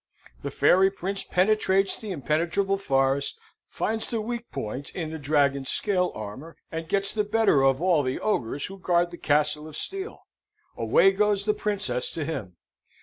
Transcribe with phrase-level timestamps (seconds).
[0.41, 6.11] The fairy prince penetrates the impenetrable forest, finds the weak point in the dragon's scale
[6.15, 10.23] armour, and gets the better of all the ogres who guard the castle of steel.
[10.75, 12.57] Away goes the princess to him.